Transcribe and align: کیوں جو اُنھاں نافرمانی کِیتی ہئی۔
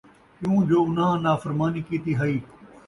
کیوں 0.37 0.57
جو 0.69 0.77
اُنھاں 0.85 1.13
نافرمانی 1.25 1.81
کِیتی 1.87 2.13
ہئی۔ 2.19 2.37